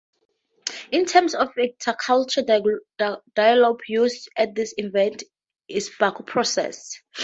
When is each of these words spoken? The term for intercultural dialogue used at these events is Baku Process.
The 0.91 1.05
term 1.05 1.29
for 1.29 1.51
intercultural 1.61 3.19
dialogue 3.35 3.81
used 3.87 4.29
at 4.35 4.55
these 4.55 4.73
events 4.77 5.25
is 5.67 5.91
Baku 5.99 6.23
Process. 6.23 6.97